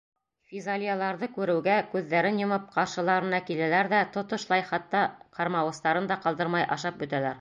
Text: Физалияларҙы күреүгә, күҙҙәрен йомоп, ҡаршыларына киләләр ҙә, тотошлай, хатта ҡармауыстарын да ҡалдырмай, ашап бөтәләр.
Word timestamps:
Физалияларҙы 0.51 1.27
күреүгә, 1.33 1.75
күҙҙәрен 1.91 2.41
йомоп, 2.43 2.65
ҡаршыларына 2.77 3.41
киләләр 3.51 3.91
ҙә, 3.93 3.99
тотошлай, 4.17 4.65
хатта 4.71 5.03
ҡармауыстарын 5.41 6.11
да 6.15 6.19
ҡалдырмай, 6.25 6.67
ашап 6.79 6.99
бөтәләр. 7.05 7.29